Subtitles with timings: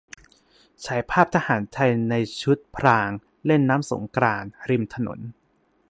[0.85, 3.09] ฉายภาพทหารไทยในชุดพราง
[3.45, 5.19] เล่นน้ำสงกรานต์ริมถนน